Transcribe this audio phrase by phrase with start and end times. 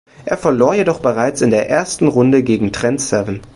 [0.25, 3.41] Er verlor jedoch bereits in der ersten Runde gegen Trent Seven.